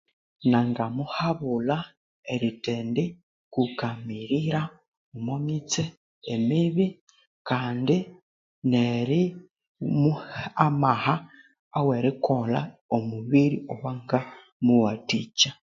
Nangamuhabulha 0.51 1.77
erithendikukamirira 2.33 4.61
omwamitsi 5.15 5.83
emibi 6.33 6.85
kandi 7.49 7.97
nerimuha 8.69 10.43
amaha 10.67 11.15
ewerikolha 11.79 12.61
omubiri 12.95 13.57
owangamuthikya 13.73 15.51